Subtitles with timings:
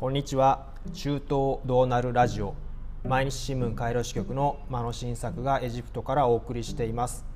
[0.00, 0.64] こんにちは。
[0.94, 2.54] 中東どうなるラジオ。
[3.06, 7.26] 毎日新聞カイロ支局の間野新作がエジプトからお送りしています。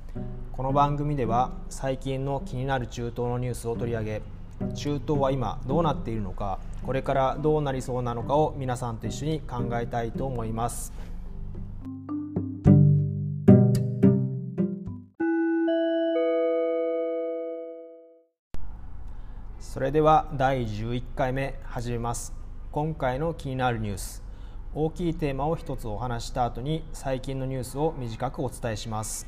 [0.51, 4.21] この番組では最近の気になる中東のニュースを取り上げ
[4.73, 10.91] 中東は今どうなっているのかこれからどうなりそうなのかを皆さんと一緒に考えたいと思います。
[19.59, 22.44] それでは第11回目始めます。
[22.75, 24.21] 今回の気になるニュース。
[24.73, 29.25] 大きいテーマを一つお話した後に最近のニュースを短くお伝えします。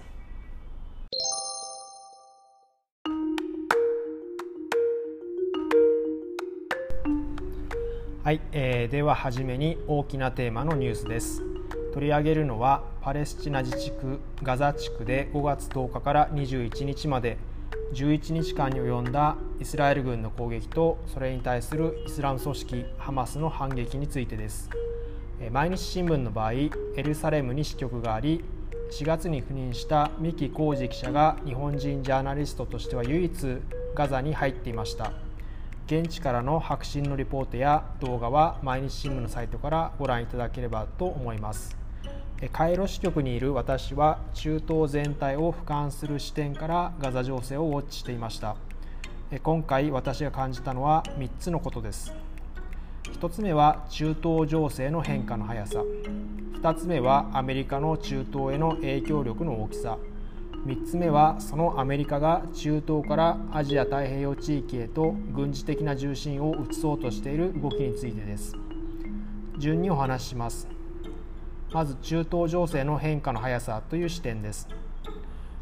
[8.22, 11.42] はい、えー、では初めに大きなテーマのニュースです。
[11.94, 17.38] 取り上げるのはパレスチナ自治区ガザ地区で5月10日から21日まで
[17.94, 24.70] 11日間に及んだイスラエル軍の攻撃とそれに対するイスラム組織ハマスの反撃についてです。
[25.52, 28.44] 毎日新聞の場合エルサレムに支局があり
[28.92, 33.58] 4月に赴任した三木浩二記者が日本人ジャーナリストとしては唯一
[33.96, 35.12] ガザに入っていました。
[35.88, 41.78] 現地からの迫真のリポートや動画は毎日新聞のサイトからご覧いただければと思います。
[42.52, 48.56] カイロ支局にいる私は中東全体を俯瞰する視点からガザ情勢をウォッチしていました。
[49.36, 52.14] 今回私が感じたのは3つのことです。
[53.20, 55.84] 1つ目は中東情勢の変化の速さ。
[56.62, 59.98] 2つ目はアメリカの中東への影響力の大きさ。
[60.66, 68.56] 3つ目はそのアメリカが中東からアジア太平洋地域へと軍事的な重心を移そうとしている動きについてです。
[69.58, 70.70] 順にお話しします。
[71.74, 74.70] まず中東情勢の変化の速さという視点です。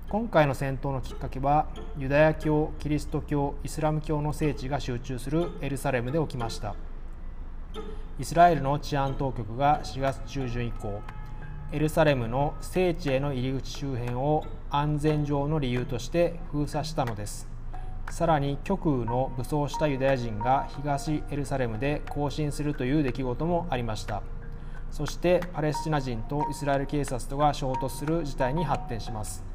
[0.07, 1.65] 今回の戦闘のきっかけは
[1.97, 6.75] ユダヤ教キリスト教イスラム教の聖地が集中するエルサレムで起きました。
[8.19, 11.01] イスラエルの治安当局が4月中旬以降
[11.73, 17.49] エルサレムの聖地への入り口周辺を安全上の理由として封鎖したのです。
[18.11, 24.21] さらに極右の武装したユダヤ人が東エルサレムで行進するという出来事もありました。
[24.91, 29.54] そしてパレスチナ人とイスラエル警察とが衝突する事態に発展します。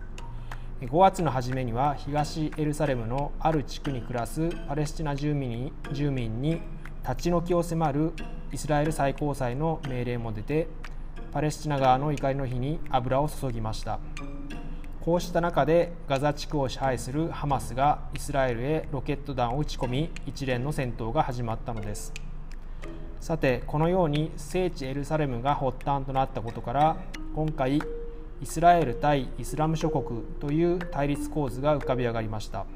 [0.80, 6.62] 5月の初めには東エルサレムのある地区に暮らすパレスチナ住民に住民に
[7.02, 8.12] 立ち退きを迫る
[8.50, 10.68] イスラエル最高裁の命令も出て
[11.32, 14.00] パレスチナ側の怒りの火に油を注ぎました。
[15.02, 22.12] こうした中でガザ地区を支配するハマスがイスラエルへロケット弾を撃ち込み一連の戦闘が始まったのです。
[23.20, 26.96] さてこのように聖地エルサレムが発端となったことから
[27.34, 27.82] 今回
[28.42, 32.66] イスラエル対イスラム諸国という対立構図が浮かび上がりました。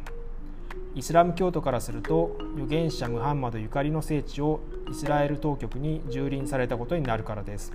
[0.94, 4.60] イスラム教徒からすると預言者ムハンマドゆかりの聖地を
[4.90, 7.72] イスラエル当局に蹂躙されたことになるからです。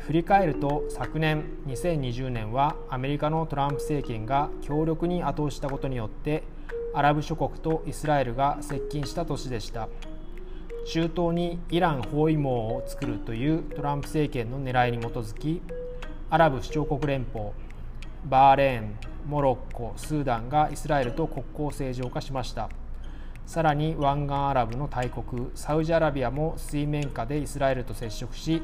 [0.00, 6.44] 振り返ると昨年2020年はアメリカのトランプ政権が強力に後押したことによって
[6.94, 9.88] アラブ諸国とイスラエルが接近した年でした。
[10.86, 15.60] 中東にイラン包囲網を作るというトランプ政権の狙いに基づき
[16.30, 17.52] アラブ首長国連邦
[18.26, 22.68] バーレーンモロッコスーダンがイスラエルと国交正常化しました。
[23.46, 28.60] さらに湾岸アラブの大国サウジアラビアも水面下でイスラエルと接触し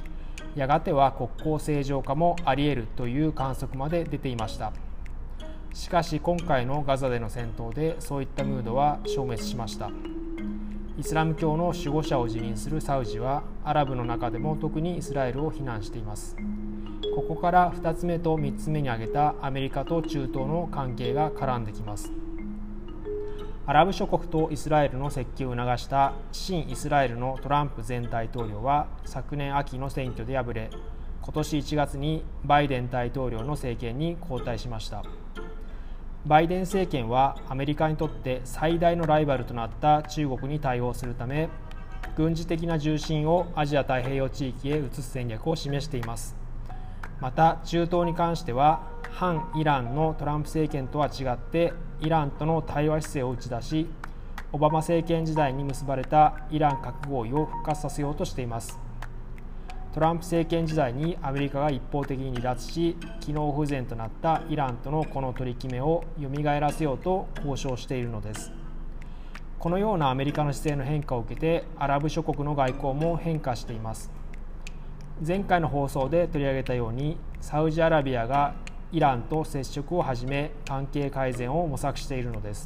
[0.54, 4.70] やがては国交正常化もあり得るという観測まで出ていました。
[5.72, 9.90] しかし今回のガザでの戦闘でそういったムードは消滅しました。
[10.98, 16.36] イスラム教の守護者を辞任するサウジはアラブの中でも特にイスラエルを非難しています。
[17.12, 22.12] ここから2つ目と3つ目に挙げたアメリカと中東の関係が絡んできます。
[23.66, 30.70] アラブ諸国とイスラエルの接近を促した新イスラエルのトランプ前大統領は昨年秋の選挙で敗れ
[31.22, 35.02] 今年1月にバイデン大統領の政権に交代しました。
[36.26, 41.48] バイデン政権はアメリカにとって最大のライバルとなった中国に対応するため
[42.16, 46.43] 軍事的な重心をアジア太平洋地域へ移す戦略を示しています。
[47.20, 53.86] また中東に関しては反イランのトランプ政権とは違ってイランとの対話姿勢を打ち出し
[54.52, 58.78] オバマ政権時代に結ばれたイラン核合意を復活させようとしています。
[59.92, 68.52] トランプ政権時代にアメリカが一方的に離脱し機能不全となったイランとのこの取り決めを蘇らせようと交渉しているのです。
[69.60, 74.10] このようなアメリカの姿勢の変化を受けてアラブ諸国の外交も変化しています。
[75.22, 78.54] 前回の放送で取り上げたようにサウジアラビアが
[78.90, 82.64] イランと接触を始め関係改善を模索しているのです。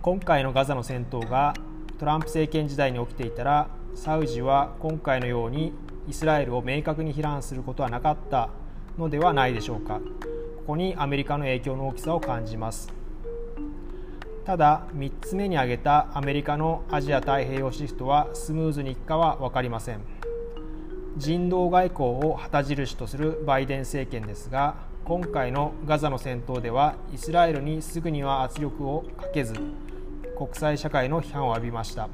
[0.00, 1.54] 今回のガザの戦闘が
[1.98, 5.72] トランプ政権時代に起きていたらサウジは今回のように
[6.08, 8.48] イスラエルを明確に非難することはなかった
[8.98, 10.00] のではないでしょうか。
[10.56, 12.90] ここにアメリカの影響の大きさを感じます。
[14.46, 20.00] ただ3つ目に挙げたアメリカのアジア太平洋シフトはスムーズにいくかは分かりません。
[21.16, 24.74] 人道外交を旗印とするバイデン政権ですが
[25.04, 29.54] 今回のガザの戦闘ではイスラエルにすぐには圧力をかけず
[30.36, 32.08] 国際社会の批判を浴びました。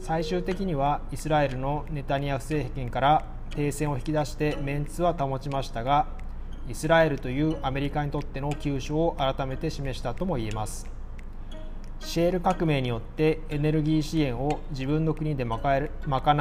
[0.00, 6.08] 最終的にはイスラエルのネタニヤフ政権から停戦を引き出してメンツは保ちましたが
[6.68, 10.88] イスラエルというアメリカにとっての急所を改めて示したとも言えます。
[12.00, 15.90] シェール革命によってエネルギー支援を自分の国で賄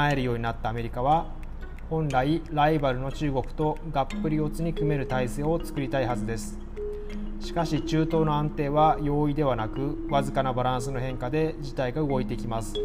[0.10, 1.28] えるようになったアメリカは
[1.90, 6.60] 本来ライバルの中国とがっぷり四つに組める体制を作りたいはずです。
[7.40, 12.76] しかし中東の安定は容易ではなくわずかなバランスの変化で事態が動いてきます。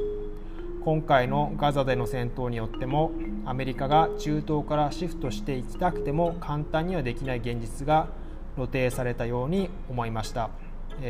[0.83, 3.13] 今回のガザでの戦闘によっても
[3.45, 8.09] アメリカが中東からシフトしていきたくても簡単にはできない現実が
[8.55, 10.49] 露呈されたように思いました。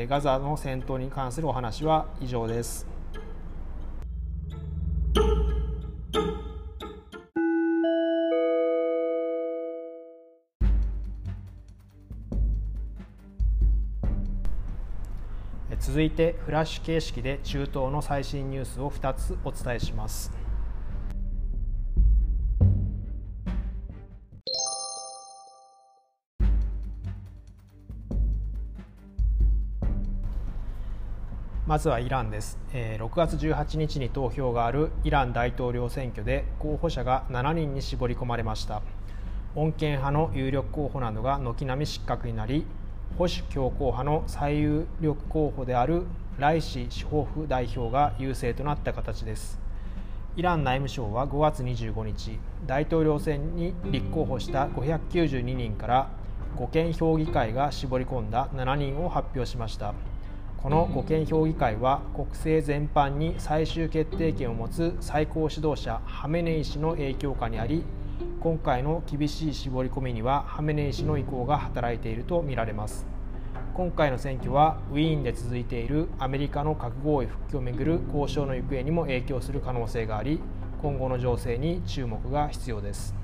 [0.08, 2.93] ガザの戦闘に関するお話は以上です。
[15.94, 20.32] 続いてフラッシュ形式で中東の最新ニュースを2つお伝えします。
[31.64, 38.82] まずはイランです、6月18日に投票があるイラン大統領選挙で候補者が7人に絞り込まれました
[39.54, 42.66] 穏健派の有力候補などが軒並み失格になり
[43.16, 46.02] 保守強硬派の最有力候補である
[46.38, 49.60] ライシ司法府代表が優勢となった形です。
[50.36, 56.08] イラン内務省は5月25日大統領選に立候補した592人から
[56.56, 59.94] 護憲評議会が絞り込んだ7人を発表しました。
[60.56, 67.84] この護憲評議会は国政全般に最終決定権を持つ最高指導者ハメネイ師の影響下にあり
[68.40, 73.06] 今回の厳しい絞り込みにはハメネイ師の意向が働いているとみられます。
[73.74, 80.38] 今回の選挙はウィーンで続いているアメリカの核合意復帰をめぐる交渉の行方にも影響する可能性があり
[80.80, 83.14] 今後の情勢に注目が必要です。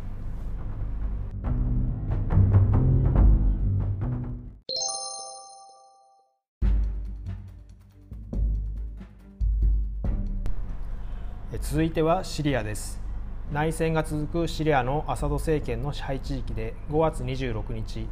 [11.60, 13.09] 続いてはシリアです。
[13.52, 18.06] 内戦が続くシリアのアサド政権の支配地域で5月26日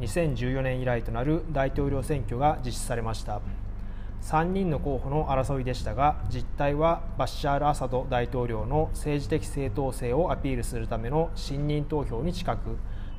[0.00, 3.40] 2014年以来となる大統領選挙が実施されました。
[4.22, 12.76] 3人の候補の争いでしたが実態はバッシャール・アサド大統領の政治的正当性をアピールするための信任投票に近く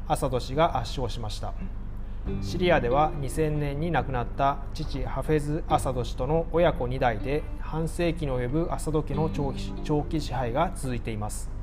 [0.09, 1.53] アサド氏が圧勝しました。
[2.41, 9.53] シリアでは2000年に亡くなった父ハフェズ・アサド氏との親子2代で半世紀に及ぶアサド家の長
[10.03, 11.60] 期支配が続いています。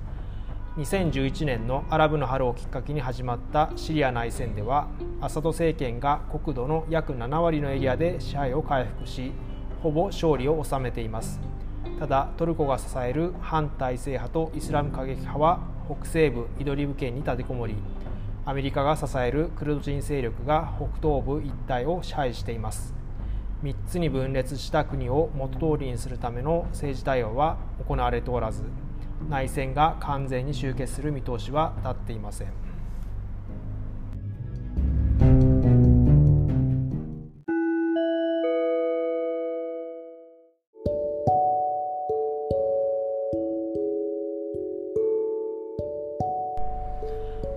[0.78, 4.86] 2011年のアラブの春をきっかけに始まったシリア内戦では
[5.20, 9.32] アサド政権が国土の約7割のエリアで支配を回復し
[9.82, 11.40] ほぼ勝利を収めています。
[11.98, 15.58] ただトルコが支える反体制派とイスラム過激派は
[15.92, 17.74] 北西部イドリブ県に立てこもり
[18.44, 22.94] アメリカが支えるクルド人勢力が北東部一帯を支配しています。
[23.64, 28.62] 3つに分裂した国を元通りにするための政治対応は行われておらず
[29.28, 32.48] 内戦が完全に終結する見通しは立っていません。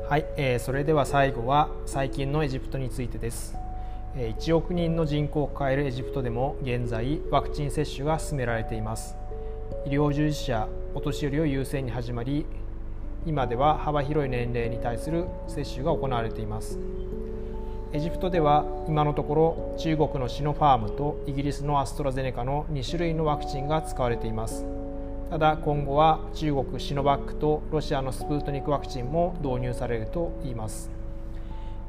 [0.09, 3.61] はい、えー、それでは最後は最近のエジプトについてです。
[4.15, 9.15] 1億人の人口を抱えるエジプトでも現在ワクチン接種が進められています
[9.85, 12.45] 医療従事者お年寄りを優先に始まり
[13.25, 16.79] 今では幅広い年齢に対する接種が行われています。
[17.93, 24.65] エジプトでは今のところ中国のシノファームとイギリスのアストラゼネカの2種類のワクチンが使われています。
[25.29, 30.89] ただ今後は中国シノバックとロシアのスプートニクワクチンも導入されるといいます。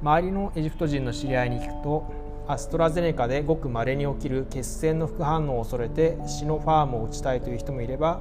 [0.00, 2.04] 周りのエジプト人の知り合いに聞くと
[2.46, 8.20] アストラゼネカでごく稀に起きる血栓の副反応を恐れてシノファームを打ちたいという人もいれば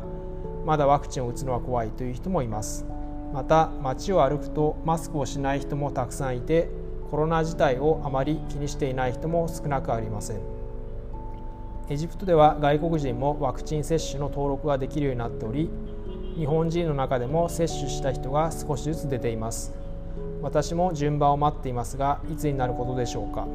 [0.66, 2.86] まだワクチンを打つのは怖いという人もいます。
[3.34, 6.70] また街を歩くとマスクをしない人もたくさんいて
[7.10, 10.40] コロナ自体をあまり気にしていない人も少なくありません。
[11.90, 15.70] エジプトでは外国人もワクチン接種の登録ができるようになっており
[16.38, 19.74] 日本人の中でも接種した人が少しずつ出ています。
[20.42, 23.48] 私も順番を待っていますがいつになることでしょうか。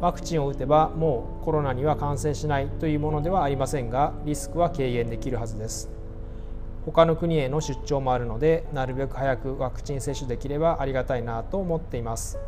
[0.00, 5.93] ワクチンを打てばもうコロナには感染しないというものではありませんがリスクは軽減できるはずです。
[6.84, 12.38] 他の国への出張もあるのでなるべく早くワクチン接種できればありがたいなと思っています。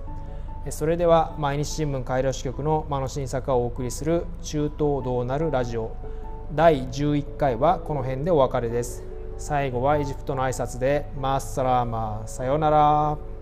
[0.71, 5.97] それでは毎日新聞カイロ支局の間野新作をお送りする中東どうなるラジオ。
[6.53, 9.05] 第11回はこの辺でお別れです。
[9.39, 13.36] 最後はエジプトの挨拶でマッサラーマーさようなら。